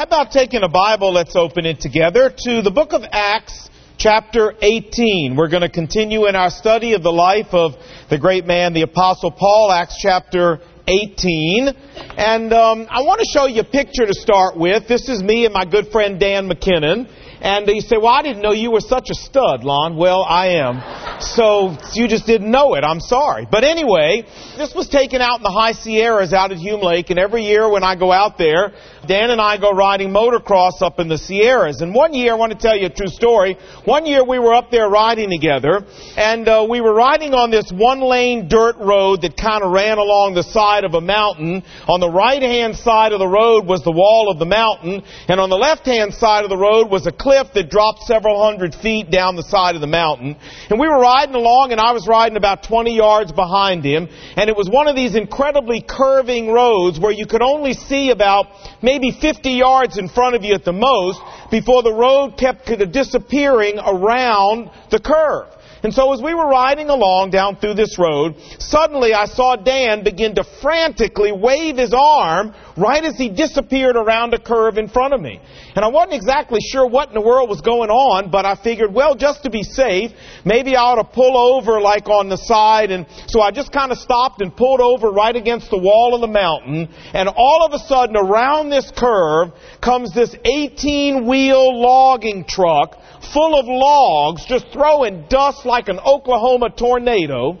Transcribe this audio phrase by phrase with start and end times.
[0.00, 4.54] How about taking a Bible, let's open it together, to the book of Acts, chapter
[4.62, 5.36] 18.
[5.36, 7.72] We're going to continue in our study of the life of
[8.08, 11.68] the great man, the Apostle Paul, Acts chapter 18.
[12.16, 14.88] And um, I want to show you a picture to start with.
[14.88, 17.06] This is me and my good friend Dan McKinnon.
[17.42, 19.96] And you say, well, I didn't know you were such a stud, Lon.
[19.96, 20.82] Well, I am.
[21.22, 22.84] So you just didn't know it.
[22.84, 23.46] I'm sorry.
[23.50, 24.24] But anyway,
[24.58, 27.08] this was taken out in the high Sierras out at Hume Lake.
[27.08, 28.72] And every year when I go out there,
[29.06, 31.80] Dan and I go riding motocross up in the Sierras.
[31.80, 33.56] And one year, I want to tell you a true story.
[33.84, 35.84] One year we were up there riding together.
[36.16, 39.98] And uh, we were riding on this one lane dirt road that kind of ran
[39.98, 41.62] along the side of a mountain.
[41.88, 45.02] On the right hand side of the road was the wall of the mountain.
[45.28, 48.44] And on the left hand side of the road was a cliff that dropped several
[48.44, 50.36] hundred feet down the side of the mountain.
[50.68, 54.08] And we were riding along, and I was riding about 20 yards behind him.
[54.36, 58.46] And it was one of these incredibly curving roads where you could only see about
[58.90, 63.78] maybe 50 yards in front of you at the most before the road kept disappearing
[63.78, 65.46] around the curve.
[65.82, 70.04] And so as we were riding along down through this road, suddenly I saw Dan
[70.04, 75.14] begin to frantically wave his arm right as he disappeared around a curve in front
[75.14, 75.40] of me.
[75.74, 78.92] And I wasn't exactly sure what in the world was going on, but I figured,
[78.92, 80.10] well, just to be safe,
[80.44, 82.90] maybe I ought to pull over like on the side.
[82.90, 86.20] And so I just kind of stopped and pulled over right against the wall of
[86.20, 86.88] the mountain.
[87.14, 92.98] And all of a sudden around this curve comes this 18 wheel logging truck
[93.32, 97.58] full of logs, just throwing dust like an Oklahoma tornado,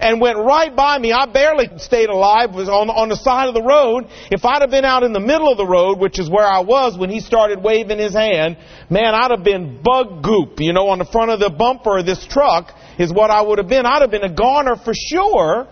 [0.00, 1.12] and went right by me.
[1.12, 4.06] I barely stayed alive, was on, on the side of the road.
[4.30, 6.60] If I'd have been out in the middle of the road, which is where I
[6.60, 8.56] was when he started waving his hand,
[8.88, 12.06] man, I'd have been bug goop, you know, on the front of the bumper of
[12.06, 13.84] this truck is what I would have been.
[13.84, 15.68] I'd have been a goner for sure.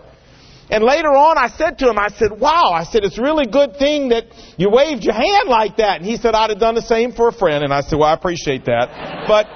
[0.70, 3.76] And later on, I said to him, I said, wow, I said, it's really good
[3.78, 4.26] thing that
[4.58, 5.96] you waved your hand like that.
[5.98, 7.64] And he said, I'd have done the same for a friend.
[7.64, 9.24] And I said, well, I appreciate that.
[9.26, 9.46] But,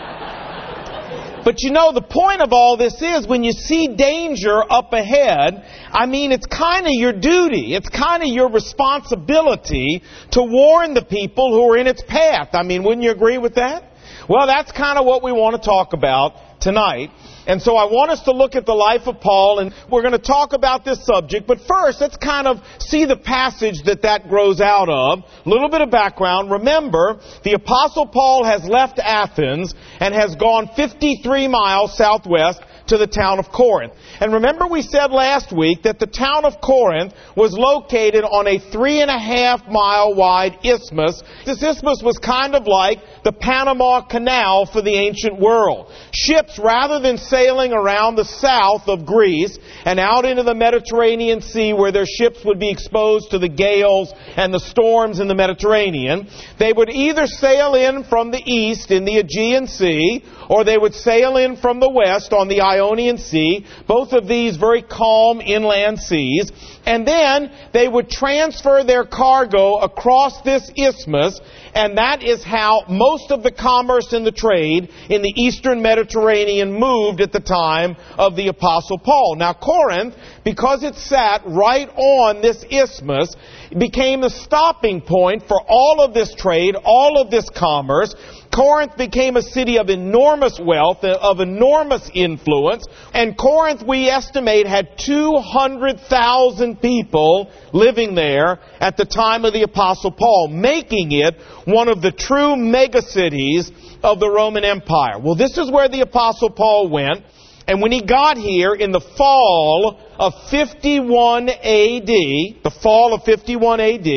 [1.45, 5.63] but you know, the point of all this is when you see danger up ahead,
[5.93, 7.75] I mean, it's kind of your duty.
[7.75, 12.51] It's kind of your responsibility to warn the people who are in its path.
[12.55, 13.85] I mean, wouldn't you agree with that?
[14.29, 17.11] Well, that's kind of what we want to talk about tonight.
[17.47, 20.13] And so I want us to look at the life of Paul, and we're going
[20.13, 21.47] to talk about this subject.
[21.47, 25.25] But first, let's kind of see the passage that that grows out of.
[25.45, 26.51] A little bit of background.
[26.51, 32.61] Remember, the Apostle Paul has left Athens and has gone 53 miles southwest
[32.93, 33.95] to the town of Corinth.
[34.21, 38.59] And remember we said last week that the town of Corinth was located on a
[38.71, 41.23] three and a half mile wide isthmus.
[41.47, 45.91] This isthmus was kind of like the Panama Canal for the ancient world.
[46.13, 51.73] Ships, rather than sailing around the south of Greece and out into the Mediterranean Sea
[51.73, 56.29] where their ships would be exposed to the gales and the storms in the Mediterranean,
[56.59, 60.95] they would either sail in from the east in the Aegean Sea or they would
[60.95, 65.99] sail in from the west on the Ionian Sea, both of these very calm inland
[65.99, 66.51] seas,
[66.85, 71.41] and then they would transfer their cargo across this isthmus,
[71.75, 76.73] and that is how most of the commerce and the trade in the eastern Mediterranean
[76.73, 79.37] moved at the time of the Apostle Paul.
[79.37, 80.15] Now, Corinth,
[80.45, 83.35] because it sat right on this isthmus,
[83.79, 88.15] became the stopping point for all of this trade, all of this commerce,
[88.55, 94.99] Corinth became a city of enormous wealth, of enormous influence, and Corinth, we estimate, had
[94.99, 102.03] 200,000 people living there at the time of the Apostle Paul, making it one of
[102.03, 103.71] the true megacities
[104.03, 105.19] of the Roman Empire.
[105.19, 107.25] Well, this is where the Apostle Paul went,
[107.67, 113.81] and when he got here in the fall of 51 AD, the fall of 51
[113.81, 114.09] AD,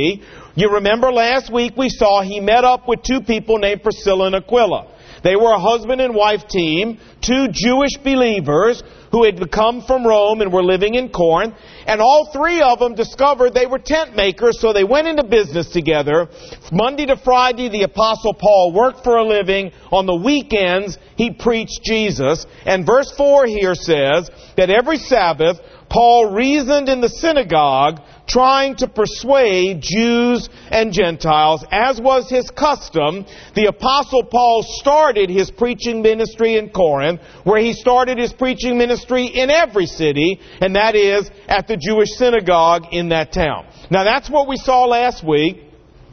[0.56, 4.36] you remember last week we saw he met up with two people named Priscilla and
[4.36, 4.88] Aquila.
[5.24, 10.42] They were a husband and wife team, two Jewish believers who had come from Rome
[10.42, 11.56] and were living in Corinth.
[11.88, 15.70] And all three of them discovered they were tent makers, so they went into business
[15.70, 16.28] together.
[16.72, 19.72] Monday to Friday, the Apostle Paul worked for a living.
[19.92, 22.46] On the weekends, he preached Jesus.
[22.66, 25.60] And verse 4 here says that every Sabbath,
[25.90, 33.26] Paul reasoned in the synagogue trying to persuade Jews and Gentiles, as was his custom.
[33.54, 39.26] The apostle Paul started his preaching ministry in Corinth, where he started his preaching ministry
[39.26, 43.68] in every city, and that is at the Jewish synagogue in that town.
[43.92, 45.62] Now that's what we saw last week.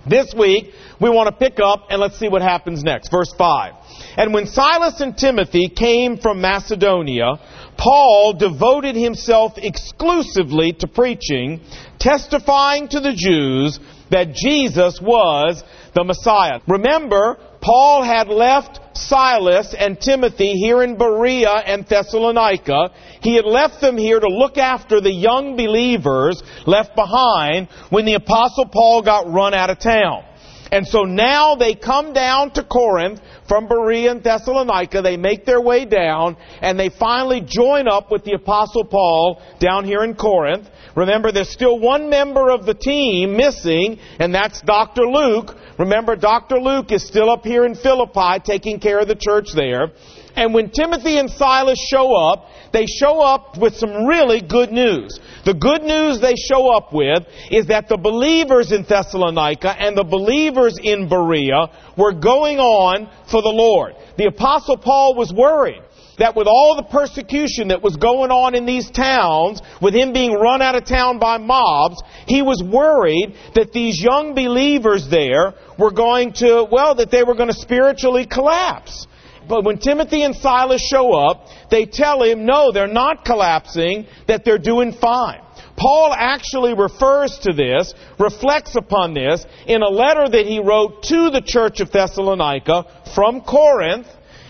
[0.05, 3.09] This week, we want to pick up and let's see what happens next.
[3.09, 3.75] Verse 5.
[4.17, 7.39] And when Silas and Timothy came from Macedonia,
[7.77, 11.61] Paul devoted himself exclusively to preaching,
[11.99, 13.81] testifying to the Jews
[14.11, 15.65] that Jesus was
[15.95, 16.61] the Messiah.
[16.69, 22.91] Remember, Paul had left Silas and Timothy here in Berea and Thessalonica.
[23.21, 28.15] He had left them here to look after the young believers left behind when the
[28.15, 30.25] apostle Paul got run out of town.
[30.73, 33.21] And so now they come down to Corinth
[33.53, 35.03] from Berea and Thessalonica.
[35.03, 39.85] They make their way down and they finally join up with the apostle Paul down
[39.85, 40.71] here in Corinth.
[40.97, 45.03] Remember, there's still one member of the team missing, and that's Dr.
[45.03, 45.55] Luke.
[45.79, 46.61] Remember, Dr.
[46.61, 49.93] Luke is still up here in Philippi taking care of the church there.
[50.35, 55.21] And when Timothy and Silas show up, they show up with some really good news.
[55.45, 60.05] The good news they show up with is that the believers in Thessalonica and the
[60.05, 63.95] believers in Berea were going on for the Lord.
[64.17, 65.83] The apostle Paul was worried
[66.19, 70.33] that with all the persecution that was going on in these towns, with him being
[70.33, 75.91] run out of town by mobs, he was worried that these young believers there were
[75.91, 79.07] going to, well, that they were going to spiritually collapse.
[79.49, 84.45] But when Timothy and Silas show up, they tell him, no, they're not collapsing, that
[84.45, 85.41] they're doing fine.
[85.77, 91.31] Paul actually refers to this, reflects upon this, in a letter that he wrote to
[91.31, 92.85] the church of Thessalonica
[93.15, 94.07] from Corinth,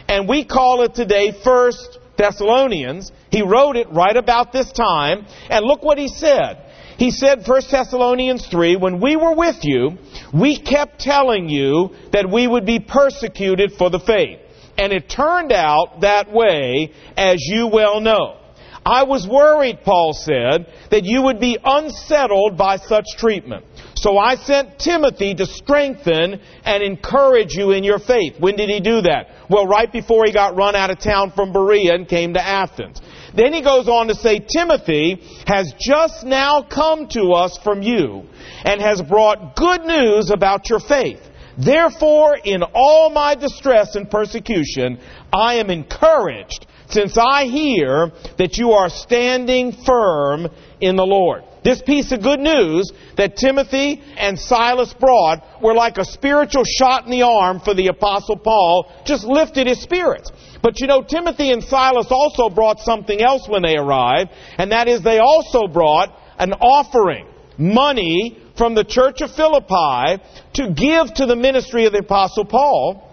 [0.08, 3.10] and we call it today First Thessalonians.
[3.30, 6.58] He wrote it right about this time, and look what he said.
[6.98, 9.96] He said, 1 Thessalonians 3, when we were with you,
[10.34, 14.40] we kept telling you that we would be persecuted for the faith.
[14.78, 18.38] And it turned out that way, as you well know.
[18.84, 23.64] I was worried, Paul said, that you would be unsettled by such treatment.
[23.94, 28.40] So I sent Timothy to strengthen and encourage you in your faith.
[28.40, 29.28] When did he do that?
[29.48, 33.00] Well, right before he got run out of town from Berea and came to Athens.
[33.36, 38.24] Then he goes on to say, Timothy has just now come to us from you
[38.64, 41.20] and has brought good news about your faith.
[41.64, 44.98] Therefore, in all my distress and persecution,
[45.32, 50.48] I am encouraged since I hear that you are standing firm
[50.80, 51.44] in the Lord.
[51.62, 57.04] This piece of good news that Timothy and Silas brought were like a spiritual shot
[57.04, 60.32] in the arm for the apostle Paul, just lifted his spirits.
[60.62, 64.88] But you know, Timothy and Silas also brought something else when they arrived, and that
[64.88, 70.22] is they also brought an offering, money from the church of Philippi
[70.54, 73.10] to give to the ministry of the apostle Paul.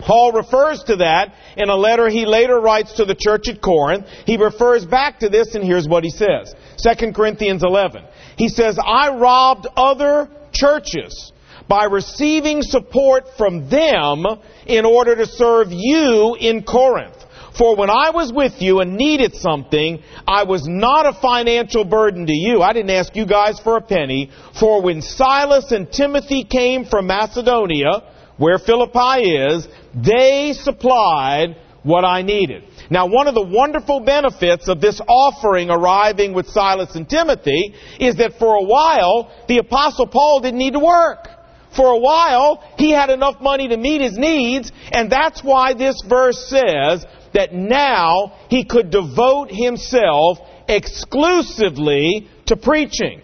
[0.00, 4.04] Paul refers to that in a letter he later writes to the church at Corinth.
[4.26, 6.54] He refers back to this and here's what he says.
[6.76, 8.04] 2 Corinthians 11.
[8.36, 11.32] He says, I robbed other churches
[11.66, 14.26] by receiving support from them
[14.66, 17.16] in order to serve you in Corinth.
[17.56, 22.26] For when I was with you and needed something, I was not a financial burden
[22.26, 22.62] to you.
[22.62, 24.30] I didn't ask you guys for a penny.
[24.58, 28.04] For when Silas and Timothy came from Macedonia,
[28.38, 32.64] where Philippi is, they supplied what I needed.
[32.90, 38.16] Now, one of the wonderful benefits of this offering arriving with Silas and Timothy is
[38.16, 41.28] that for a while, the Apostle Paul didn't need to work.
[41.74, 46.02] For a while, he had enough money to meet his needs, and that's why this
[46.06, 50.38] verse says that now he could devote himself
[50.68, 53.22] exclusively to preaching.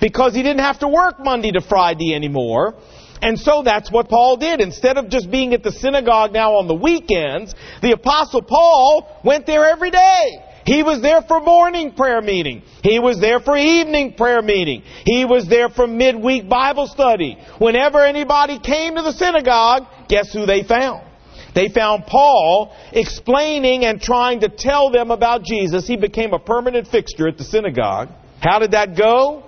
[0.00, 2.74] Because he didn't have to work Monday to Friday anymore.
[3.22, 4.60] And so that's what Paul did.
[4.60, 9.46] Instead of just being at the synagogue now on the weekends, the apostle Paul went
[9.46, 10.46] there every day.
[10.64, 12.62] He was there for morning prayer meeting.
[12.82, 14.82] He was there for evening prayer meeting.
[15.04, 17.38] He was there for midweek Bible study.
[17.58, 21.09] Whenever anybody came to the synagogue, guess who they found?
[21.54, 25.86] They found Paul explaining and trying to tell them about Jesus.
[25.86, 28.08] He became a permanent fixture at the synagogue.
[28.40, 29.44] How did that go?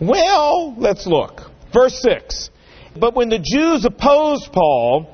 [0.00, 1.42] Well, let's look.
[1.72, 2.50] Verse 6.
[2.96, 5.10] But when the Jews opposed Paul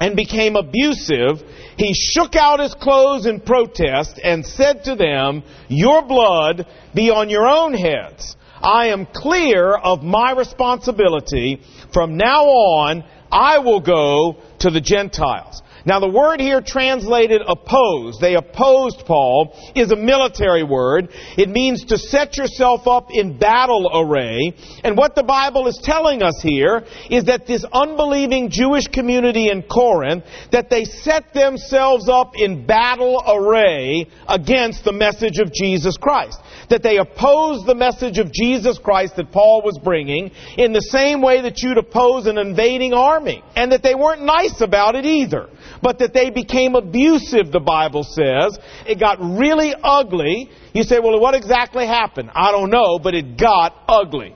[0.00, 1.42] and became abusive,
[1.76, 7.30] he shook out his clothes in protest and said to them, Your blood be on
[7.30, 8.36] your own heads.
[8.60, 11.62] I am clear of my responsibility.
[11.92, 15.62] From now on, I will go to the Gentiles.
[15.88, 21.08] Now, the word here translated oppose, they opposed Paul, is a military word.
[21.38, 24.52] It means to set yourself up in battle array.
[24.84, 29.62] And what the Bible is telling us here is that this unbelieving Jewish community in
[29.62, 36.38] Corinth, that they set themselves up in battle array against the message of Jesus Christ.
[36.68, 41.22] That they opposed the message of Jesus Christ that Paul was bringing in the same
[41.22, 43.42] way that you'd oppose an invading army.
[43.56, 45.48] And that they weren't nice about it either
[45.82, 48.58] but that they became abusive, the Bible says.
[48.86, 50.50] It got really ugly.
[50.72, 52.30] You say, well, what exactly happened?
[52.34, 54.34] I don't know, but it got ugly.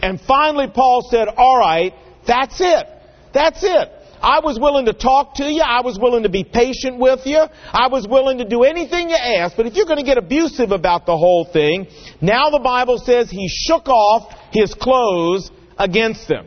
[0.00, 1.92] And finally, Paul said, all right,
[2.26, 2.86] that's it.
[3.32, 3.88] That's it.
[4.20, 5.62] I was willing to talk to you.
[5.62, 7.38] I was willing to be patient with you.
[7.72, 9.56] I was willing to do anything you asked.
[9.56, 11.86] But if you're going to get abusive about the whole thing,
[12.20, 16.46] now the Bible says he shook off his clothes against them.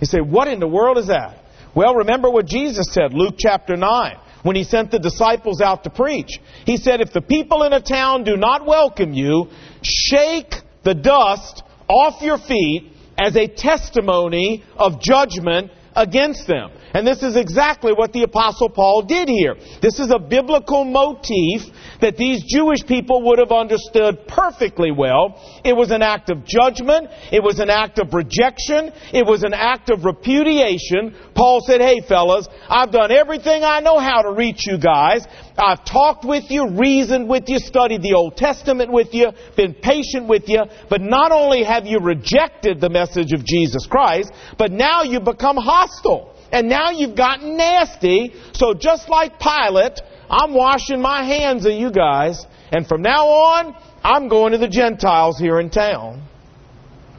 [0.00, 1.41] You say, what in the world is that?
[1.74, 5.90] Well, remember what Jesus said, Luke chapter 9, when he sent the disciples out to
[5.90, 6.38] preach.
[6.66, 9.48] He said, if the people in a town do not welcome you,
[9.82, 16.70] shake the dust off your feet as a testimony of judgment against them.
[16.94, 19.54] And this is exactly what the Apostle Paul did here.
[19.80, 21.62] This is a biblical motif
[22.00, 25.40] that these Jewish people would have understood perfectly well.
[25.64, 27.08] It was an act of judgment.
[27.32, 28.92] It was an act of rejection.
[29.12, 31.14] It was an act of repudiation.
[31.34, 35.26] Paul said, hey fellas, I've done everything I know how to reach you guys.
[35.56, 40.28] I've talked with you, reasoned with you, studied the Old Testament with you, been patient
[40.28, 45.02] with you, but not only have you rejected the message of Jesus Christ, but now
[45.02, 46.31] you've become hostile.
[46.52, 48.34] And now you've gotten nasty.
[48.52, 52.46] So just like Pilate, I'm washing my hands of you guys.
[52.70, 56.22] And from now on, I'm going to the Gentiles here in town.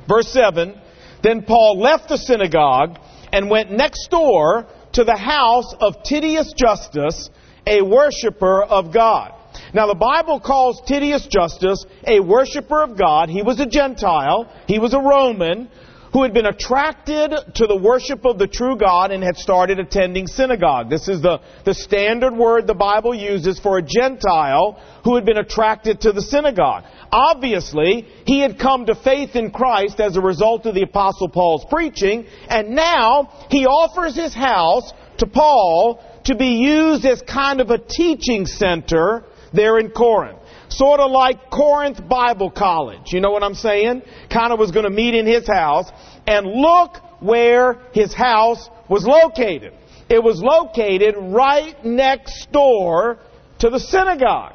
[0.07, 0.79] Verse 7
[1.23, 2.99] Then Paul left the synagogue
[3.31, 7.29] and went next door to the house of Titius Justus,
[7.65, 9.33] a worshiper of God.
[9.73, 13.29] Now, the Bible calls Titius Justus a worshiper of God.
[13.29, 15.69] He was a Gentile, he was a Roman
[16.13, 20.27] who had been attracted to the worship of the true God and had started attending
[20.27, 20.87] synagogue.
[20.89, 25.37] This is the, the standard word the Bible uses for a Gentile who had been
[25.37, 26.83] attracted to the synagogue.
[27.11, 31.65] Obviously, he had come to faith in Christ as a result of the Apostle Paul's
[31.67, 37.71] preaching, and now he offers his house to Paul to be used as kind of
[37.71, 40.39] a teaching center there in Corinth.
[40.75, 43.13] Sort of like Corinth Bible College.
[43.13, 44.01] You know what I'm saying?
[44.31, 45.91] Kind of was going to meet in his house.
[46.25, 49.73] And look where his house was located.
[50.09, 53.19] It was located right next door
[53.59, 54.53] to the synagogue.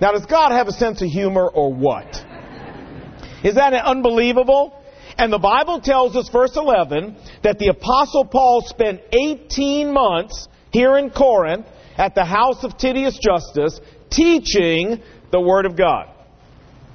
[0.00, 2.24] Now, does God have a sense of humor or what?
[3.44, 4.76] Is that unbelievable?
[5.16, 10.96] And the Bible tells us, verse 11, that the Apostle Paul spent 18 months here
[10.96, 16.08] in Corinth at the house of Titius Justus teaching the Word of God.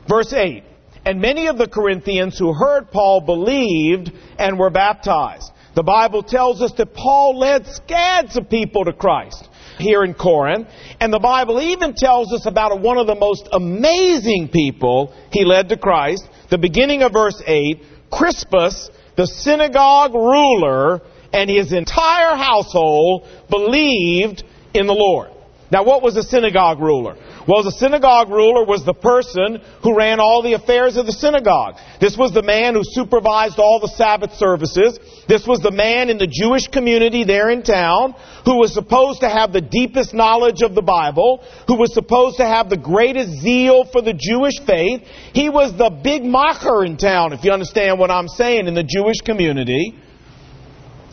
[0.08, 0.64] Verse 8
[1.06, 5.52] And many of the Corinthians who heard Paul believed and were baptized.
[5.76, 10.70] The Bible tells us that Paul led scads of people to Christ here in Corinth.
[11.02, 15.70] And the Bible even tells us about one of the most amazing people he led
[15.70, 16.28] to Christ.
[16.50, 21.02] The beginning of verse 8 Crispus, the synagogue ruler,
[21.34, 25.32] and his entire household believed in the Lord.
[25.72, 27.18] Now, what was a synagogue ruler?
[27.48, 31.76] Well, the synagogue ruler was the person who ran all the affairs of the synagogue.
[32.02, 34.98] This was the man who supervised all the Sabbath services.
[35.28, 39.30] This was the man in the Jewish community there in town who was supposed to
[39.30, 43.86] have the deepest knowledge of the Bible, who was supposed to have the greatest zeal
[43.86, 45.02] for the Jewish faith.
[45.34, 48.84] He was the big macher in town, if you understand what I'm saying, in the
[48.84, 49.96] Jewish community.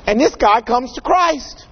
[0.06, 1.66] And this guy comes to Christ.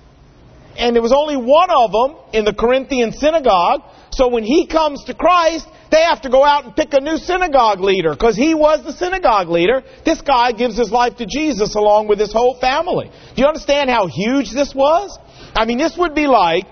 [0.77, 5.05] And there was only one of them in the Corinthian synagogue so when he comes
[5.05, 8.55] to Christ, they have to go out and pick a new synagogue leader because he
[8.55, 9.83] was the synagogue leader.
[10.05, 13.11] This guy gives his life to Jesus along with his whole family.
[13.35, 15.17] Do you understand how huge this was?
[15.55, 16.65] I mean, this would be like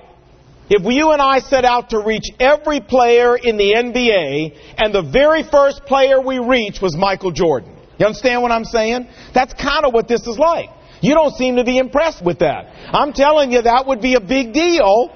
[0.71, 5.03] if you and I set out to reach every player in the NBA and the
[5.03, 7.75] very first player we reached was Michael Jordan.
[7.99, 9.09] You understand what I'm saying?
[9.35, 10.71] That's kind of what this is like.
[11.01, 12.67] You don't seem to be impressed with that.
[12.93, 15.11] I'm telling you, that would be a big deal.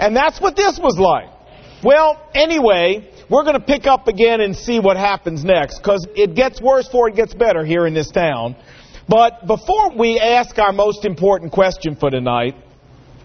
[0.00, 1.37] And that's what this was like.
[1.82, 6.34] Well, anyway, we're going to pick up again and see what happens next because it
[6.34, 8.56] gets worse before it gets better here in this town.
[9.08, 12.56] But before we ask our most important question for tonight,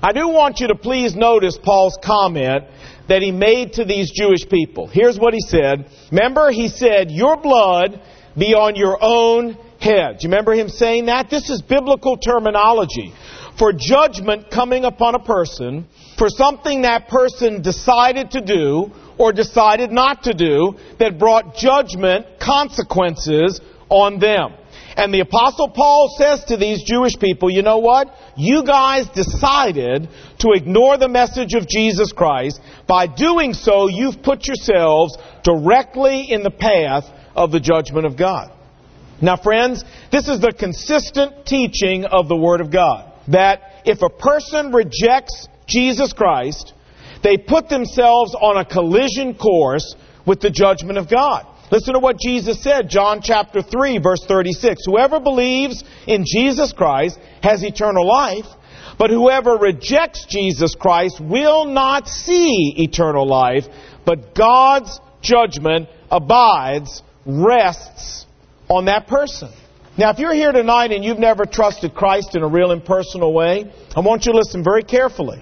[0.03, 2.65] I do want you to please notice Paul's comment
[3.09, 4.87] that he made to these Jewish people.
[4.87, 5.89] Here's what he said.
[6.11, 7.99] Remember, he said, Your blood
[8.37, 10.19] be on your own head.
[10.19, 11.29] Do you remember him saying that?
[11.29, 13.13] This is biblical terminology
[13.57, 19.91] for judgment coming upon a person for something that person decided to do or decided
[19.91, 24.53] not to do that brought judgment, consequences on them.
[24.95, 28.15] And the Apostle Paul says to these Jewish people, you know what?
[28.37, 30.07] You guys decided
[30.39, 32.59] to ignore the message of Jesus Christ.
[32.87, 37.05] By doing so, you've put yourselves directly in the path
[37.35, 38.51] of the judgment of God.
[39.19, 43.12] Now, friends, this is the consistent teaching of the Word of God.
[43.27, 46.73] That if a person rejects Jesus Christ,
[47.23, 51.47] they put themselves on a collision course with the judgment of God.
[51.71, 54.83] Listen to what Jesus said, John chapter 3, verse 36.
[54.85, 58.45] Whoever believes in Jesus Christ has eternal life,
[58.99, 63.63] but whoever rejects Jesus Christ will not see eternal life,
[64.05, 68.25] but God's judgment abides, rests
[68.69, 69.51] on that person.
[69.95, 73.71] Now, if you're here tonight and you've never trusted Christ in a real impersonal way,
[73.95, 75.39] I want you to listen very carefully.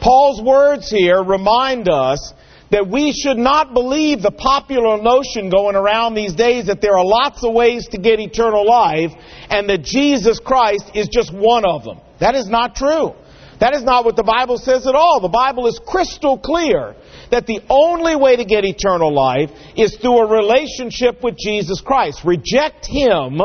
[0.00, 2.34] Paul's words here remind us
[2.72, 7.04] that we should not believe the popular notion going around these days that there are
[7.04, 9.12] lots of ways to get eternal life
[9.48, 12.00] and that Jesus Christ is just one of them.
[12.18, 13.14] That is not true.
[13.60, 15.20] That is not what the Bible says at all.
[15.20, 16.96] The Bible is crystal clear
[17.34, 22.20] that the only way to get eternal life is through a relationship with Jesus Christ.
[22.24, 23.40] Reject Him,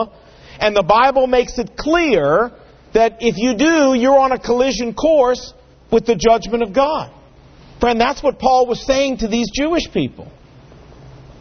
[0.59, 2.51] and the Bible makes it clear
[2.93, 5.55] that if you do, you're on a collision course
[5.91, 7.11] with the judgment of God.
[7.79, 10.31] Friend, that's what Paul was saying to these Jewish people.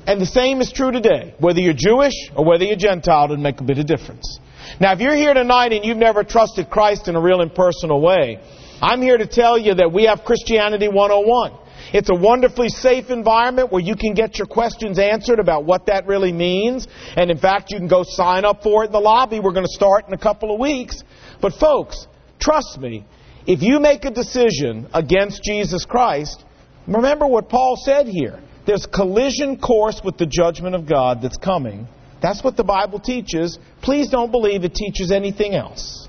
[0.07, 1.35] And the same is true today.
[1.39, 4.41] Whether you're Jewish or whether you're Gentile, it doesn't make a bit of difference.
[4.81, 8.41] Now, if you're here tonight and you've never trusted Christ in a real impersonal way,
[8.81, 11.68] I'm here to tell you that we have Christianity 101.
[11.93, 16.07] It's a wonderfully safe environment where you can get your questions answered about what that
[16.07, 16.87] really means.
[17.17, 19.41] And in fact, you can go sign up for it in the lobby.
[19.41, 21.03] We're going to start in a couple of weeks.
[21.41, 22.07] But folks,
[22.39, 23.07] trust me,
[23.47, 26.45] if you make a decision against Jesus Christ,
[26.87, 28.41] remember what Paul said here.
[28.67, 31.89] There's collision course with the judgment of God that's coming.
[32.21, 33.59] That's what the Bible teaches.
[33.81, 36.09] Please don't believe it teaches anything else.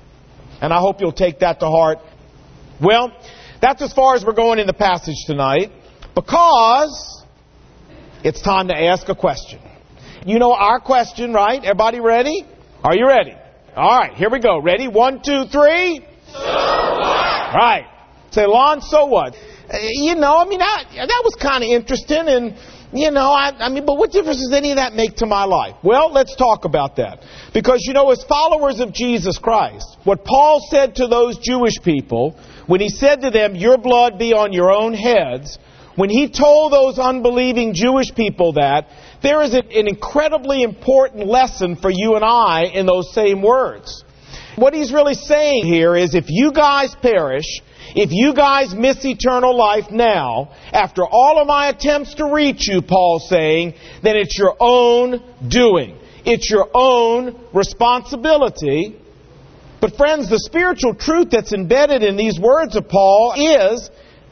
[0.62, 2.00] And I hope you'll take that to heart.
[2.82, 3.12] Well,
[3.62, 5.72] that's as far as we're going in the passage tonight
[6.16, 7.24] because
[8.24, 9.60] it's time to ask a question.
[10.26, 11.64] You know our question, right?
[11.64, 12.46] Everybody ready?
[12.84, 13.34] Are you ready?
[13.76, 14.62] All right, here we go.
[14.62, 14.88] Ready?
[14.88, 16.06] One, two, three.
[16.28, 17.56] So what?
[17.56, 17.86] Right.
[18.32, 19.36] Say, Lon, so what?
[19.72, 22.56] Uh, you know, I mean, that, that was kind of interesting, and,
[22.92, 25.44] you know, I, I mean, but what difference does any of that make to my
[25.44, 25.76] life?
[25.84, 27.24] Well, let's talk about that.
[27.54, 32.40] Because, you know, as followers of Jesus Christ, what Paul said to those Jewish people
[32.66, 35.60] when he said to them, Your blood be on your own heads,
[35.96, 38.88] when he told those unbelieving Jewish people that,
[39.22, 44.04] there is an incredibly important lesson for you and I in those same words.
[44.56, 47.62] What he's really saying here is if you guys perish,
[47.96, 52.82] if you guys miss eternal life now, after all of my attempts to reach you,
[52.82, 53.74] Paul's saying,
[54.04, 55.98] then it's your own doing.
[56.26, 59.00] It's your own responsibility
[59.82, 63.90] but friends, the spiritual truth that's embedded in these words of Paul is,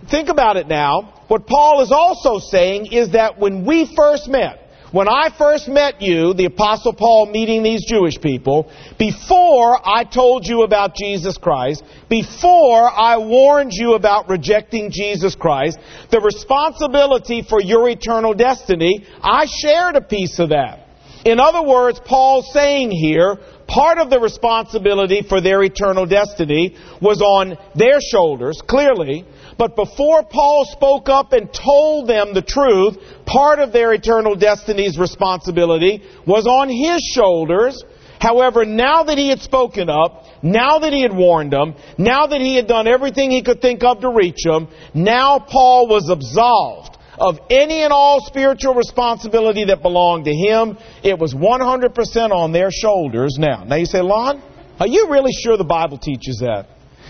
[0.10, 4.67] think about it now, what Paul is also saying is that when we first met,
[4.92, 10.46] when I first met you, the Apostle Paul meeting these Jewish people, before I told
[10.48, 15.78] you about Jesus Christ, before I warned you about rejecting Jesus Christ,
[16.10, 20.88] the responsibility for your eternal destiny, I shared a piece of that.
[21.26, 27.22] In other words, Paul's saying here, part of the responsibility for their eternal destiny was
[27.22, 29.26] on their shoulders, clearly.
[29.58, 34.98] But before Paul spoke up and told them the truth, part of their eternal destiny's
[34.98, 37.84] responsibility was on his shoulders.
[38.20, 42.42] However, now that he had spoken up, now that he had warned them, now that
[42.42, 46.98] he had done everything he could think of to reach them, now Paul was absolved
[47.20, 50.78] of any and all spiritual responsibility that belonged to him.
[51.04, 53.64] It was 100% on their shoulders now.
[53.64, 54.42] Now you say, Lon,
[54.80, 56.68] are you really sure the Bible teaches that?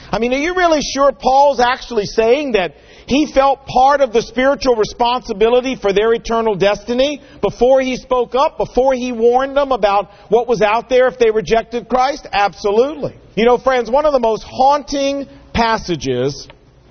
[0.09, 2.75] I mean, are you really sure Paul's actually saying that
[3.07, 8.57] he felt part of the spiritual responsibility for their eternal destiny before he spoke up,
[8.57, 12.27] before he warned them about what was out there if they rejected Christ?
[12.31, 13.15] Absolutely.
[13.35, 16.47] You know, friends, one of the most haunting passages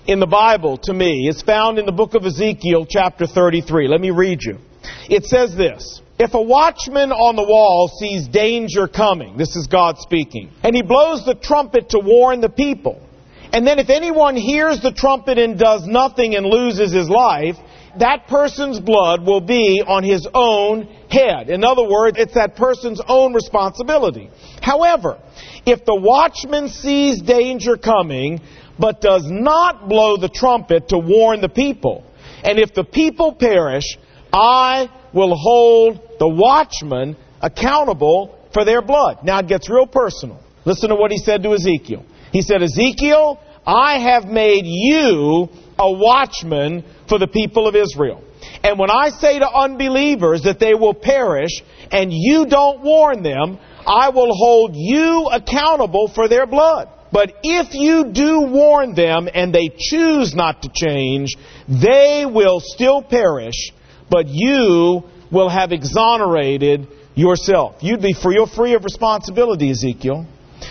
[0.07, 3.89] in the Bible to me is found in the book of Ezekiel, chapter 33.
[3.89, 4.59] Let me read you.
[5.09, 6.01] It says this.
[6.19, 10.81] If a watchman on the wall sees danger coming, this is God speaking, and he
[10.81, 13.06] blows the trumpet to warn the people,
[13.57, 17.57] and then if anyone hears the trumpet and does nothing and loses his life,
[17.99, 21.49] that person's blood will be on his own head.
[21.49, 24.29] In other words, it's that person's own responsibility.
[24.61, 25.19] However,
[25.65, 28.43] if the watchman sees danger coming,
[28.79, 32.05] but does not blow the trumpet to warn the people.
[32.45, 33.97] And if the people perish,
[34.35, 39.21] I will hold the watchman accountable for their blood.
[39.25, 40.43] Now it gets real personal.
[40.67, 42.05] Listen to what he said to Ezekiel.
[42.33, 45.49] He said, Ezekiel, I have made you
[45.79, 48.23] a watchman for the people of Israel.
[48.63, 53.59] And when I say to unbelievers that they will perish and you don't warn them,
[53.87, 56.89] I will hold you accountable for their blood.
[57.13, 61.35] But if you do warn them and they choose not to change,
[61.69, 63.73] they will still perish,
[64.11, 67.77] but you will have exonerated yourself.
[67.81, 70.27] You'd be free, you're free of responsibility, Ezekiel.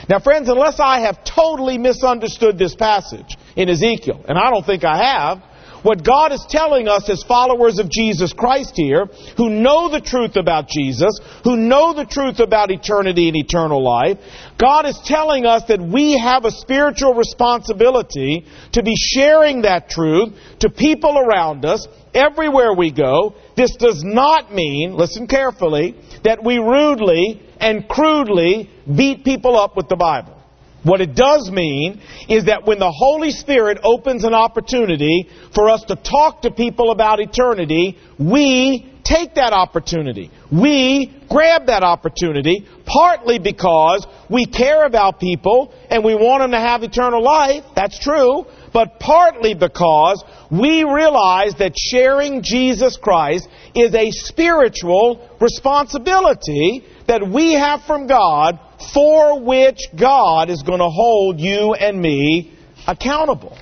[0.10, 4.84] Now, friends, unless I have totally misunderstood this passage in Ezekiel, and I don't think
[4.84, 5.44] I have,
[5.86, 9.06] what God is telling us as followers of Jesus Christ here,
[9.38, 14.18] who know the truth about Jesus, who know the truth about eternity and eternal life,
[14.58, 20.34] God is telling us that we have a spiritual responsibility to be sharing that truth
[20.62, 23.36] to people around us everywhere we go.
[23.56, 25.94] This does not mean, listen carefully,
[26.26, 30.36] that we rudely and crudely beat people up with the Bible.
[30.84, 35.84] What it does mean is that when the Holy Spirit opens an opportunity for us
[35.88, 40.30] to talk to people about eternity, we take that opportunity.
[40.52, 46.60] We grab that opportunity partly because we care about people and we want them to
[46.60, 47.64] have eternal life.
[47.76, 48.46] That's true.
[48.76, 57.54] But partly because we realize that sharing Jesus Christ is a spiritual responsibility that we
[57.54, 58.60] have from God
[58.94, 62.54] for which God is going to hold you and me
[62.86, 63.58] accountable.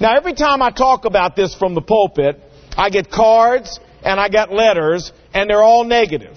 [0.00, 2.40] Now, every time I talk about this from the pulpit,
[2.76, 6.36] I get cards and I get letters, and they're all negative.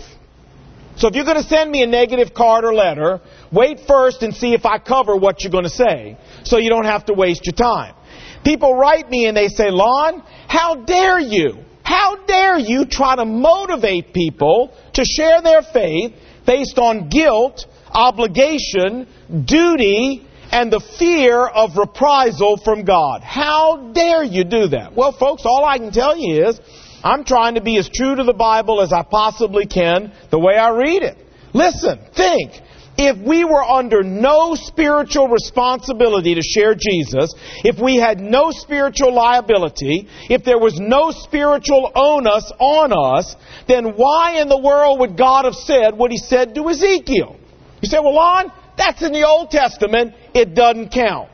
[0.97, 4.33] So if you're going to send me a negative card or letter, wait first and
[4.33, 7.45] see if I cover what you're going to say, so you don't have to waste
[7.45, 7.95] your time.
[8.43, 11.63] People write me and they say, Lon, how dare you?
[11.83, 16.13] How dare you try to motivate people to share their faith
[16.45, 19.07] based on guilt obligation,
[19.45, 23.21] duty, and the fear of reprisal from God.
[23.23, 24.95] How dare you do that?
[24.95, 26.59] Well, folks, all I can tell you is
[27.05, 30.55] I'm trying to be as true to the Bible as I possibly can the way
[30.55, 31.15] I read it.
[31.53, 32.51] Listen, think.
[32.97, 39.13] If we were under no spiritual responsibility to share Jesus, if we had no spiritual
[39.13, 43.35] liability, if there was no spiritual onus on us,
[43.67, 47.37] then why in the world would God have said what he said to Ezekiel?
[47.81, 50.15] You say, well, Lon, that's in the Old Testament.
[50.33, 51.29] It doesn't count.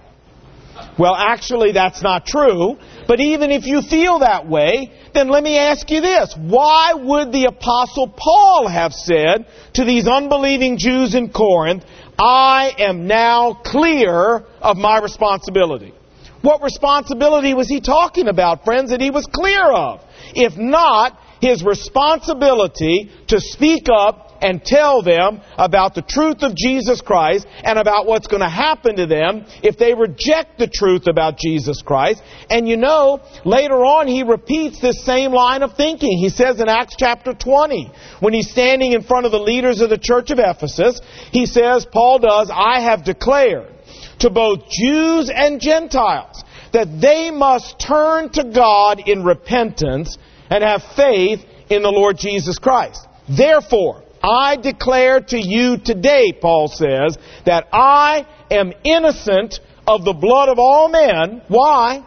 [0.97, 2.77] Well, actually, that's not true.
[3.07, 6.35] But even if you feel that way, then let me ask you this.
[6.37, 11.83] Why would the Apostle Paul have said to these unbelieving Jews in Corinth,
[12.17, 15.93] I am now clear of my responsibility?
[16.41, 20.01] What responsibility was he talking about, friends, that he was clear of?
[20.33, 27.01] If not, his responsibility to speak up and tell them about the truth of Jesus
[27.01, 31.37] Christ and about what's going to happen to them if they reject the truth about
[31.37, 32.21] Jesus Christ.
[32.49, 36.17] And you know, later on he repeats this same line of thinking.
[36.17, 39.89] He says in Acts chapter 20, when he's standing in front of the leaders of
[39.89, 40.99] the church of Ephesus,
[41.31, 43.71] he says, Paul does, I have declared
[44.19, 50.17] to both Jews and Gentiles that they must turn to God in repentance
[50.49, 53.07] and have faith in the Lord Jesus Christ.
[53.29, 60.49] Therefore, I declare to you today, Paul says, that I am innocent of the blood
[60.49, 61.41] of all men.
[61.47, 62.05] Why?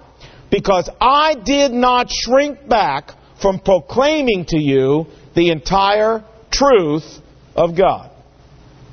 [0.50, 7.20] Because I did not shrink back from proclaiming to you the entire truth
[7.57, 8.11] of God.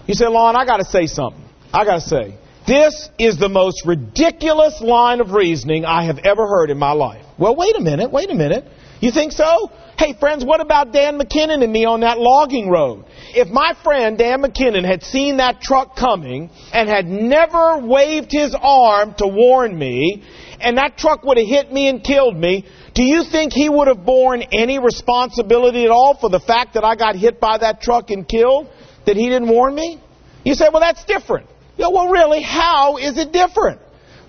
[0.07, 1.43] You say, Lon, I got to say something.
[1.71, 2.35] I got to say,
[2.67, 7.25] this is the most ridiculous line of reasoning I have ever heard in my life.
[7.37, 8.65] Well, wait a minute, wait a minute.
[9.01, 9.71] You think so?
[9.97, 13.05] Hey, friends, what about Dan McKinnon and me on that logging road?
[13.33, 18.55] If my friend Dan McKinnon had seen that truck coming and had never waved his
[18.59, 20.23] arm to warn me,
[20.59, 23.87] and that truck would have hit me and killed me, do you think he would
[23.87, 27.81] have borne any responsibility at all for the fact that I got hit by that
[27.81, 28.67] truck and killed?
[29.07, 29.99] That he didn't warn me?
[30.43, 31.47] You say, well, that's different.
[31.77, 33.81] Yeah, well, really, how is it different?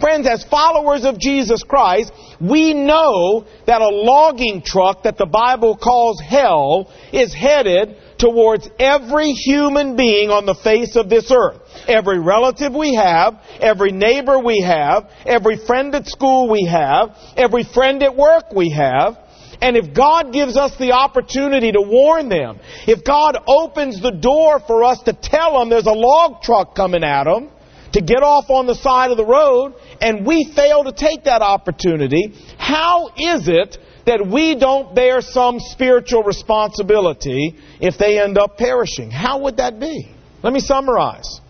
[0.03, 2.11] Friends, as followers of Jesus Christ,
[2.41, 9.31] we know that a logging truck that the Bible calls hell is headed towards every
[9.31, 11.61] human being on the face of this earth.
[11.87, 17.63] Every relative we have, every neighbor we have, every friend at school we have, every
[17.63, 19.17] friend at work we have.
[19.61, 24.59] And if God gives us the opportunity to warn them, if God opens the door
[24.67, 27.52] for us to tell them there's a log truck coming at them,
[27.93, 31.43] to get off on the side of the road, and we fail to take that
[31.43, 38.57] opportunity, how is it that we don't bear some spiritual responsibility if they end up
[38.57, 39.11] perishing?
[39.11, 40.11] How would that be?
[40.43, 41.41] Let me summarize.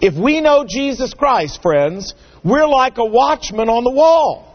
[0.00, 4.50] If we know Jesus Christ, friends, we're like a watchman on the wall.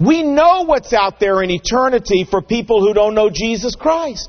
[0.00, 4.28] We know what's out there in eternity for people who don't know Jesus Christ.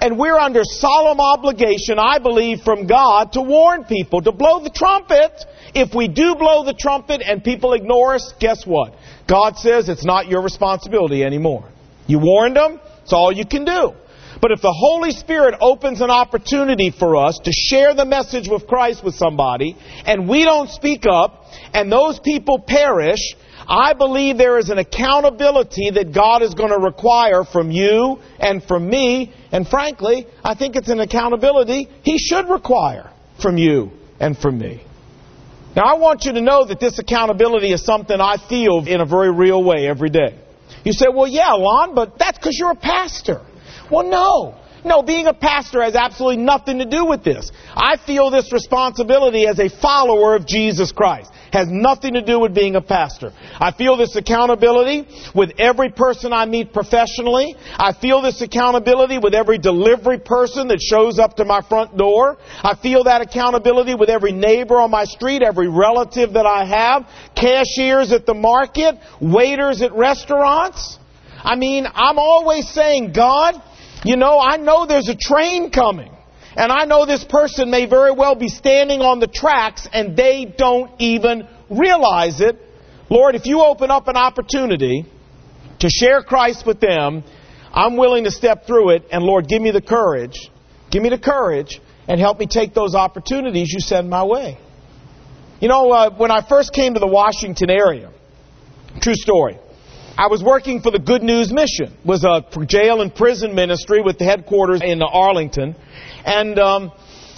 [0.00, 4.70] And we're under solemn obligation, I believe, from God to warn people, to blow the
[4.70, 5.32] trumpet
[5.74, 8.94] if we do blow the trumpet and people ignore us, guess what?
[9.28, 11.70] God says it's not your responsibility anymore.
[12.06, 13.92] You warned them, it's all you can do.
[14.40, 18.66] But if the Holy Spirit opens an opportunity for us to share the message with
[18.66, 23.34] Christ with somebody, and we don't speak up, and those people perish,
[23.66, 28.62] I believe there is an accountability that God is going to require from you and
[28.62, 34.36] from me, and frankly, I think it's an accountability He should require from you and
[34.36, 34.84] from me.
[35.76, 39.06] Now, I want you to know that this accountability is something I feel in a
[39.06, 40.38] very real way every day.
[40.84, 43.42] You say, well, yeah, Lon, but that's because you're a pastor.
[43.90, 44.56] Well, no.
[44.84, 47.50] No, being a pastor has absolutely nothing to do with this.
[47.74, 51.32] I feel this responsibility as a follower of Jesus Christ.
[51.52, 53.32] Has nothing to do with being a pastor.
[53.58, 57.56] I feel this accountability with every person I meet professionally.
[57.76, 62.38] I feel this accountability with every delivery person that shows up to my front door.
[62.62, 67.08] I feel that accountability with every neighbor on my street, every relative that I have,
[67.34, 70.98] cashiers at the market, waiters at restaurants.
[71.38, 73.54] I mean, I'm always saying, God,
[74.04, 76.12] you know, I know there's a train coming.
[76.58, 80.44] And I know this person may very well be standing on the tracks and they
[80.44, 82.60] don't even realize it.
[83.08, 85.06] Lord, if you open up an opportunity
[85.78, 87.22] to share Christ with them,
[87.72, 89.04] I'm willing to step through it.
[89.12, 90.50] And Lord, give me the courage.
[90.90, 94.58] Give me the courage and help me take those opportunities you send my way.
[95.60, 98.10] You know, uh, when I first came to the Washington area,
[99.00, 99.58] true story.
[100.18, 101.96] I was working for the Good News Mission.
[101.96, 105.76] It was a jail and prison ministry with the headquarters in Arlington.
[106.24, 106.90] And um,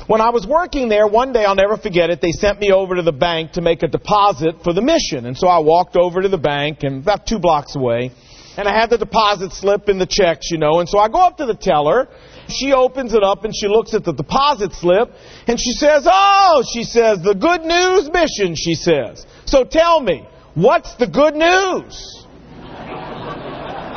[0.06, 2.94] when I was working there, one day, I'll never forget it, they sent me over
[2.94, 5.26] to the bank to make a deposit for the mission.
[5.26, 8.12] And so I walked over to the bank, and about two blocks away,
[8.56, 10.80] and I had the deposit slip and the checks, you know.
[10.80, 12.08] And so I go up to the teller.
[12.48, 15.12] She opens it up and she looks at the deposit slip
[15.46, 19.24] and she says, Oh, she says, the good news mission, she says.
[19.44, 22.19] So tell me, what's the good news?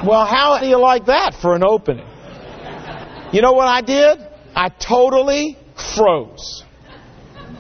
[0.06, 2.06] Well, how do you like that for an opening?
[3.32, 4.20] You know what I did?
[4.54, 5.58] I totally
[5.96, 6.63] froze.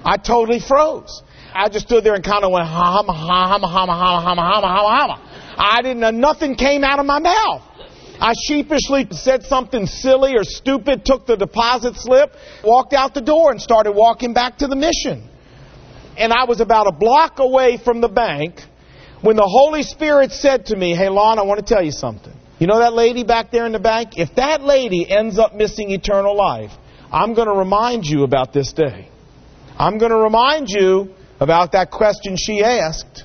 [0.03, 1.23] I totally froze.
[1.55, 4.89] I just stood there and kind of went hama hama hama hama hama hama hama
[4.89, 5.55] hama.
[5.57, 7.61] I didn't know nothing came out of my mouth.
[8.19, 13.51] I sheepishly said something silly or stupid, took the deposit slip, walked out the door
[13.51, 15.29] and started walking back to the mission.
[16.17, 18.61] And I was about a block away from the bank
[19.23, 22.33] when the Holy Spirit said to me, Hey, Lon, I want to tell you something.
[22.59, 24.17] You know that lady back there in the bank?
[24.17, 26.71] If that lady ends up missing eternal life,
[27.11, 29.09] I'm going to remind you about this day.
[29.77, 33.23] I'm going to remind you about that question she asked.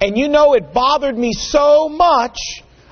[0.00, 2.38] And you know, it bothered me so much,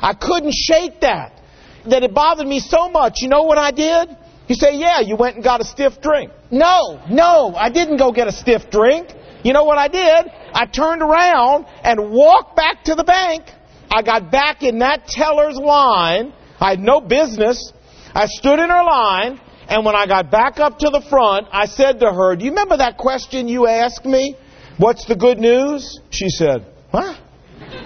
[0.00, 1.40] I couldn't shake that.
[1.88, 3.14] That it bothered me so much.
[3.18, 4.16] You know what I did?
[4.48, 6.30] You say, yeah, you went and got a stiff drink.
[6.50, 9.08] No, no, I didn't go get a stiff drink.
[9.44, 10.32] You know what I did?
[10.54, 13.44] I turned around and walked back to the bank.
[13.90, 16.32] I got back in that teller's line.
[16.58, 17.72] I had no business.
[18.14, 21.66] I stood in her line, and when I got back up to the front, I
[21.66, 24.36] said to her, Do you remember that question you asked me?
[24.78, 26.00] What's the good news?
[26.10, 27.20] She said, What?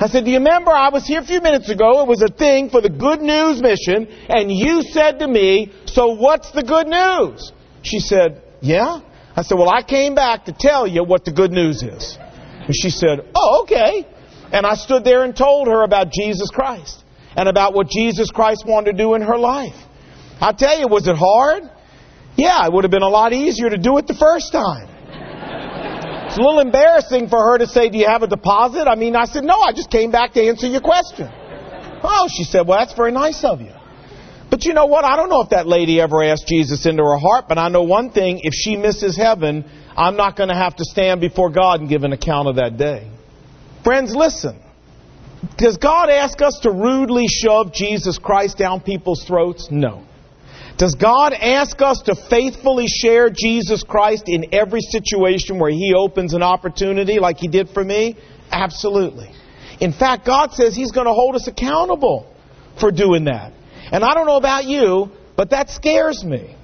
[0.01, 2.03] I said, Do you remember I was here a few minutes ago?
[2.03, 6.15] It was a thing for the good news mission, and you said to me, So
[6.15, 7.53] what's the good news?
[7.83, 9.01] She said, Yeah.
[9.39, 12.19] I said, Well, I came back to tell you what the good news is.
[12.19, 14.05] And she said, Oh, okay.
[14.53, 17.05] And I stood there and told her about Jesus Christ
[17.37, 19.77] and about what Jesus Christ wanted to do in her life.
[20.41, 21.63] I tell you, was it hard?
[22.35, 24.89] Yeah, it would have been a lot easier to do it the first time.
[26.27, 28.89] It's a little embarrassing for her to say, Do you have a deposit?
[28.89, 31.31] I mean, I said, No, I just came back to answer your question.
[32.03, 33.78] Oh, she said, Well, that's very nice of you.
[34.51, 35.05] But you know what?
[35.05, 37.83] I don't know if that lady ever asked Jesus into her heart, but I know
[37.83, 38.41] one thing.
[38.43, 39.65] If she misses heaven,
[39.97, 42.77] I'm not going to have to stand before God and give an account of that
[42.79, 43.11] day.
[43.85, 44.59] Friends, listen.
[45.57, 49.69] Does God ask us to rudely shove Jesus Christ down people's throats?
[49.71, 50.05] No.
[50.79, 56.35] Does God ask us to faithfully share Jesus Christ in every situation where He opens
[56.35, 58.17] an opportunity like He did for me?
[58.51, 59.31] Absolutely.
[59.81, 62.33] In fact, God says He's going to hold us accountable
[62.81, 63.53] for doing that.
[63.93, 66.57] And I don't know about you, but that scares me.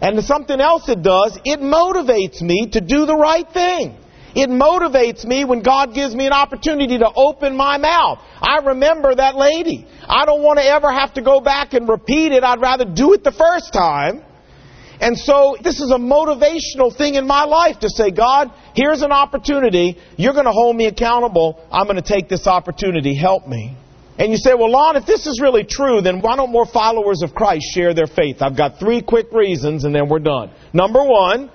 [0.00, 3.96] And something else it does, it motivates me to do the right thing.
[4.34, 8.18] It motivates me when God gives me an opportunity to open my mouth.
[8.40, 9.86] I remember that lady.
[10.08, 12.42] I don't want to ever have to go back and repeat it.
[12.42, 14.24] I'd rather do it the first time.
[15.00, 19.12] And so this is a motivational thing in my life to say, God, here's an
[19.12, 19.98] opportunity.
[20.16, 21.60] You're going to hold me accountable.
[21.70, 23.14] I'm going to take this opportunity.
[23.14, 23.76] Help me.
[24.18, 27.22] And you say, well, Lon, if this is really true, then why don't more followers
[27.22, 28.42] of Christ share their faith?
[28.42, 30.50] I've got three quick reasons and then we're done.
[30.72, 31.50] Number one,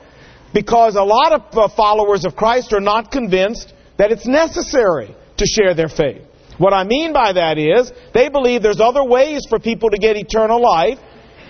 [0.53, 5.45] because a lot of uh, followers of Christ are not convinced that it's necessary to
[5.45, 6.23] share their faith.
[6.57, 10.17] What I mean by that is they believe there's other ways for people to get
[10.17, 10.97] eternal life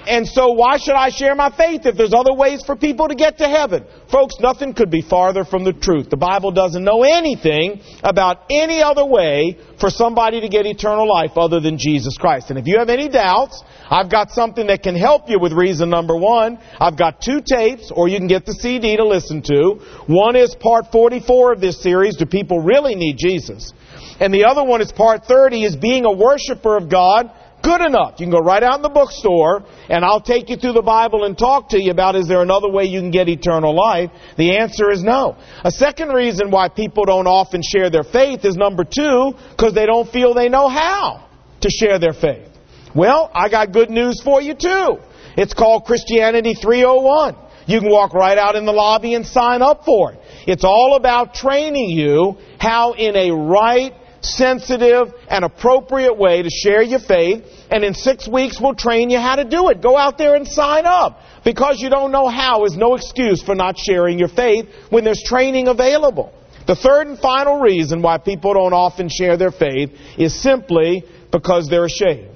[0.08, 3.15] And so why should I share my faith if there's other ways for people to
[3.15, 3.84] get to heaven?
[4.10, 6.10] Folks, nothing could be farther from the truth.
[6.10, 11.32] The Bible doesn't know anything about any other way for somebody to get eternal life
[11.36, 12.50] other than Jesus Christ.
[12.50, 15.89] And if you have any doubts, I've got something that can help you with reason
[15.89, 16.58] number one.
[16.80, 19.80] I've got two tapes, or you can get the CD to listen to.
[20.08, 23.74] One is part 44 of this series, Do People Really Need Jesus?
[24.20, 27.30] And the other one is part 30, is Being a Worshiper of God
[27.67, 28.13] good enough.
[28.17, 31.25] You can go right out in the bookstore and I'll take you through the Bible
[31.25, 34.10] and talk to you about is there another way you can get eternal life?
[34.38, 35.36] The answer is no.
[35.65, 39.86] A second reason why people don't often share their faith is number two, because they
[39.86, 41.27] don't feel they know how
[41.60, 42.47] to share their faith.
[42.95, 44.97] Well, I got good news for you too.
[45.36, 47.36] It's called Christianity 301.
[47.67, 50.19] You can walk right out in the lobby and sign up for it.
[50.47, 53.93] It's all about training you how in a right
[54.36, 57.46] sensitive, and appropriate way to share your faith.
[57.70, 59.82] And in six weeks, we'll train you how to do it.
[59.82, 61.20] Go out there and sign up.
[61.44, 65.24] Because you don't know how is no excuse for not sharing your faith when there's
[65.24, 66.34] training available.
[66.68, 71.68] The third and final reason why people don't often share their faith is simply because
[71.70, 72.36] they're ashamed.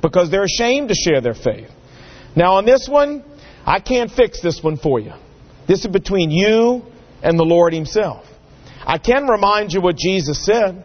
[0.00, 1.68] Because they're ashamed to share their faith.
[2.34, 3.22] Now, on this one,
[3.66, 5.12] I can't fix this one for you.
[5.68, 6.82] This is between you
[7.22, 8.24] and the Lord Himself.
[8.80, 10.84] I can remind you what Jesus said.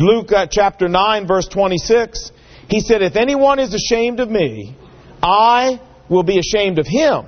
[0.00, 2.32] Luke uh, chapter 9, verse 26,
[2.68, 4.74] he said, If anyone is ashamed of me,
[5.22, 7.26] I will be ashamed of him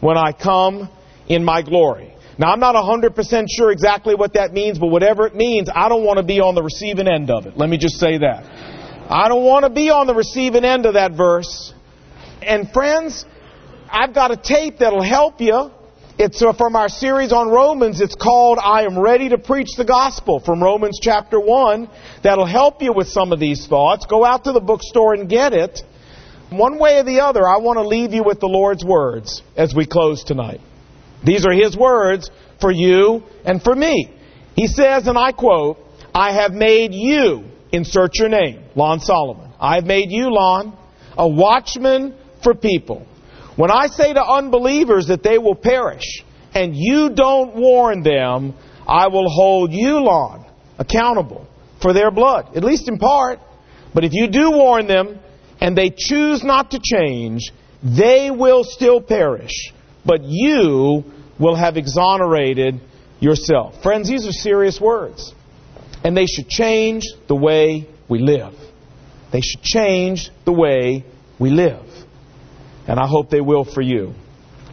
[0.00, 0.88] when I come
[1.28, 2.14] in my glory.
[2.38, 6.04] Now, I'm not 100% sure exactly what that means, but whatever it means, I don't
[6.04, 7.58] want to be on the receiving end of it.
[7.58, 8.44] Let me just say that.
[9.10, 11.74] I don't want to be on the receiving end of that verse.
[12.40, 13.26] And friends,
[13.90, 15.70] I've got a tape that'll help you.
[16.18, 18.00] It's uh, from our series on Romans.
[18.00, 21.90] It's called I Am Ready to Preach the Gospel from Romans chapter 1.
[22.22, 24.06] That'll help you with some of these thoughts.
[24.06, 25.82] Go out to the bookstore and get it.
[26.48, 29.74] One way or the other, I want to leave you with the Lord's words as
[29.74, 30.62] we close tonight.
[31.22, 32.30] These are His words
[32.62, 34.10] for you and for me.
[34.54, 35.76] He says, and I quote,
[36.14, 39.52] I have made you, insert your name, Lon Solomon.
[39.60, 40.78] I have made you, Lon,
[41.18, 43.06] a watchman for people
[43.56, 46.22] when I say to unbelievers that they will perish,
[46.54, 48.54] and you don't warn them,
[48.86, 50.46] I will hold you, Lon,
[50.78, 51.46] accountable
[51.82, 53.40] for their blood, at least in part.
[53.94, 55.18] But if you do warn them,
[55.60, 57.50] and they choose not to change,
[57.82, 59.72] they will still perish,
[60.04, 61.04] but you
[61.38, 62.80] will have exonerated
[63.20, 63.82] yourself.
[63.82, 65.34] Friends, these are serious words.
[66.04, 68.54] And they should change the way we live.
[69.32, 71.04] They should change the way
[71.38, 71.85] we live.
[72.86, 74.14] And I hope they will for you.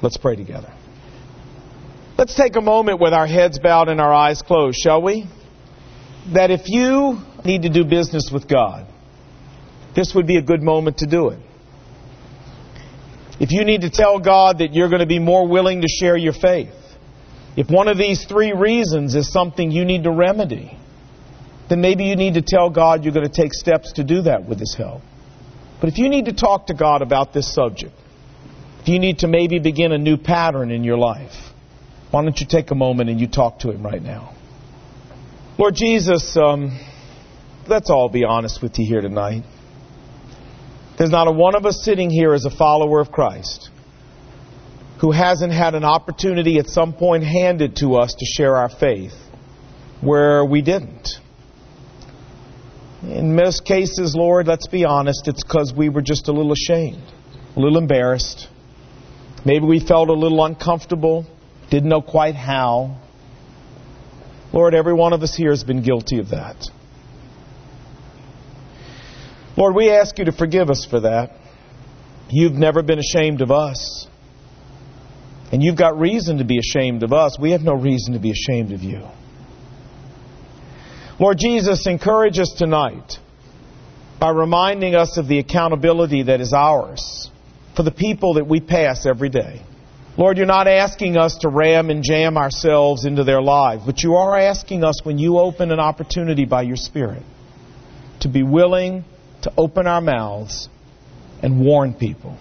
[0.01, 0.73] Let's pray together.
[2.17, 5.27] Let's take a moment with our heads bowed and our eyes closed, shall we?
[6.33, 8.87] That if you need to do business with God,
[9.95, 11.39] this would be a good moment to do it.
[13.39, 16.15] If you need to tell God that you're going to be more willing to share
[16.15, 16.73] your faith,
[17.57, 20.77] if one of these three reasons is something you need to remedy,
[21.69, 24.47] then maybe you need to tell God you're going to take steps to do that
[24.47, 25.01] with His help.
[25.79, 27.93] But if you need to talk to God about this subject,
[28.81, 31.33] if you need to maybe begin a new pattern in your life,
[32.11, 34.35] why don't you take a moment and you talk to Him right now?
[35.57, 36.79] Lord Jesus, um,
[37.67, 39.43] let's all be honest with you here tonight.
[40.97, 43.69] There's not a one of us sitting here as a follower of Christ
[45.01, 49.13] who hasn't had an opportunity at some point handed to us to share our faith
[50.01, 51.19] where we didn't.
[53.03, 57.03] In most cases, Lord, let's be honest, it's because we were just a little ashamed,
[57.55, 58.47] a little embarrassed,
[59.45, 61.25] Maybe we felt a little uncomfortable,
[61.69, 62.97] didn't know quite how.
[64.53, 66.69] Lord, every one of us here has been guilty of that.
[69.57, 71.31] Lord, we ask you to forgive us for that.
[72.29, 74.07] You've never been ashamed of us.
[75.51, 77.37] And you've got reason to be ashamed of us.
[77.37, 79.03] We have no reason to be ashamed of you.
[81.19, 83.19] Lord Jesus, encourage us tonight
[84.19, 87.29] by reminding us of the accountability that is ours
[87.75, 89.61] for the people that we pass every day.
[90.17, 94.15] Lord, you're not asking us to ram and jam ourselves into their lives, but you
[94.15, 97.23] are asking us when you open an opportunity by your Spirit
[98.21, 99.03] to be willing
[99.41, 100.69] to open our mouths
[101.41, 102.37] and warn people,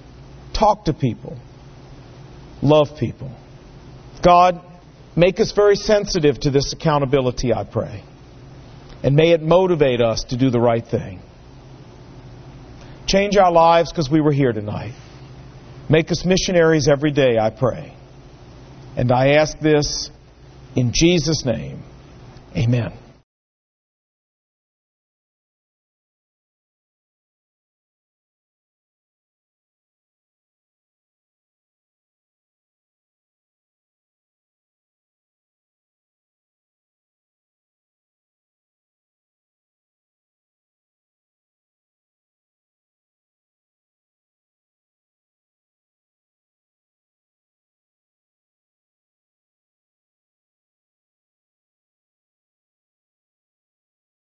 [0.54, 1.36] talk to people,
[2.62, 3.34] love people.
[4.22, 4.62] God,
[5.16, 8.04] make us very sensitive to this accountability, I pray.
[9.02, 11.20] And may it motivate us to do the right thing.
[13.06, 14.94] Change our lives because we were here tonight.
[15.90, 17.94] Make us missionaries every day, I pray.
[18.96, 20.10] And I ask this
[20.76, 21.82] in Jesus' name.
[22.56, 22.92] Amen.